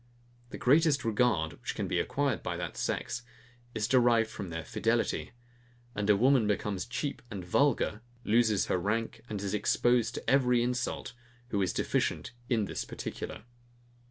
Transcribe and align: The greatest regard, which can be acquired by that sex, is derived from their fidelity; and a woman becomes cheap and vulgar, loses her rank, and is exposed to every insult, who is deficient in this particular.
The 0.49 0.57
greatest 0.57 1.05
regard, 1.05 1.53
which 1.61 1.75
can 1.75 1.87
be 1.87 1.99
acquired 1.99 2.41
by 2.41 2.57
that 2.57 2.75
sex, 2.75 3.21
is 3.75 3.87
derived 3.87 4.31
from 4.31 4.49
their 4.49 4.65
fidelity; 4.65 5.33
and 5.93 6.09
a 6.09 6.17
woman 6.17 6.47
becomes 6.47 6.87
cheap 6.87 7.21
and 7.29 7.45
vulgar, 7.45 8.01
loses 8.23 8.65
her 8.65 8.79
rank, 8.79 9.21
and 9.29 9.39
is 9.43 9.53
exposed 9.53 10.15
to 10.15 10.27
every 10.27 10.63
insult, 10.63 11.13
who 11.49 11.61
is 11.61 11.71
deficient 11.71 12.31
in 12.49 12.65
this 12.65 12.83
particular. 12.83 13.43